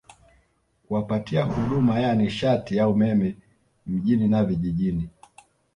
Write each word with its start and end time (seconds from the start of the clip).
kuwapatia 0.87 1.43
huduma 1.43 1.99
ya 1.99 2.15
nishati 2.15 2.77
ya 2.77 2.89
umeme 2.89 3.35
mjini 3.85 4.27
na 4.27 4.43
vijijini 4.43 5.09